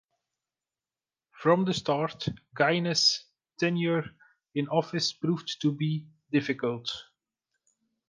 From 1.29 1.65
the 1.65 1.75
start, 1.75 2.27
Gaines's 2.57 3.23
tenure 3.59 4.05
in 4.55 4.67
office 4.69 5.13
proved 5.13 5.61
to 5.61 5.71
be 5.71 6.07
difficult. 6.31 6.89